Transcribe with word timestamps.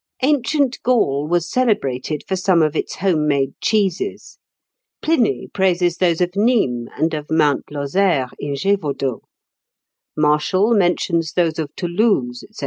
Ancient 0.23 0.81
Gaul 0.81 1.27
was 1.27 1.47
celebrated 1.47 2.23
for 2.27 2.35
some 2.35 2.63
of 2.63 2.75
its 2.75 2.95
home 2.95 3.27
made 3.27 3.53
cheeses. 3.61 4.39
Pliny 5.03 5.47
praises 5.53 5.97
those 5.97 6.21
of 6.21 6.31
Nismes, 6.31 6.87
and 6.97 7.13
of 7.13 7.29
Mount 7.29 7.67
Lozère, 7.67 8.31
in 8.39 8.53
Gévaudau; 8.55 9.19
Martial 10.17 10.73
mentions 10.73 11.33
those 11.33 11.59
of 11.59 11.69
Toulouse, 11.75 12.43
&c. 12.51 12.59